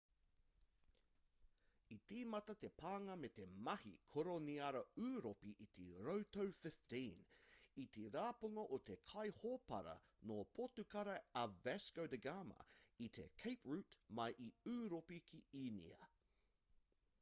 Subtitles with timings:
[1.95, 7.03] i tīmata te pānga me te mahi koroniara ūropi i te rautau 15
[7.83, 9.93] i te rapunga o te kaihōpara
[10.31, 12.65] nō potukara a vasco da gama
[13.09, 16.09] i te cape route mai i ūropi ki īnia